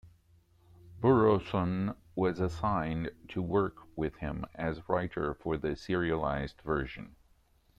Buronson 0.99 1.93
was 2.15 2.39
assigned 2.39 3.11
to 3.27 3.41
work 3.43 3.75
with 3.95 4.15
him 4.15 4.45
as 4.55 4.89
writer 4.89 5.35
for 5.35 5.57
the 5.57 5.75
serialized 5.75 6.59
version. 6.65 7.15